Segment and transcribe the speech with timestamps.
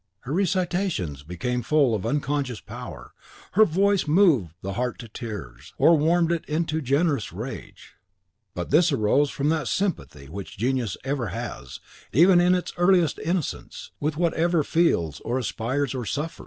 [0.21, 3.13] Her recitations became full of unconscious power;
[3.51, 7.93] her voice moved the heart to tears, or warmed it into generous rage.
[8.55, 11.79] But this arose from that sympathy which genius ever has,
[12.11, 16.39] even in its earliest innocence, with whatever feels, or aspires, or suffers.